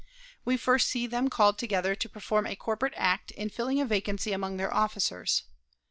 [0.43, 4.31] We first see them called together to perform a corporate act in filling a vacancy
[4.33, 5.43] among their officers.